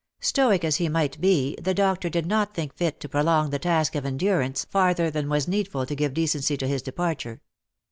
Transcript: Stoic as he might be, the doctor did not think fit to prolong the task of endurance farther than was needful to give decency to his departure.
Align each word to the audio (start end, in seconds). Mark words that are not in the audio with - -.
Stoic 0.19 0.65
as 0.65 0.77
he 0.77 0.89
might 0.89 1.21
be, 1.21 1.55
the 1.61 1.75
doctor 1.75 2.09
did 2.09 2.25
not 2.25 2.55
think 2.55 2.73
fit 2.73 2.99
to 3.01 3.07
prolong 3.07 3.51
the 3.51 3.59
task 3.59 3.93
of 3.93 4.03
endurance 4.03 4.65
farther 4.65 5.11
than 5.11 5.29
was 5.29 5.47
needful 5.47 5.85
to 5.85 5.93
give 5.93 6.15
decency 6.15 6.57
to 6.57 6.67
his 6.67 6.81
departure. 6.81 7.39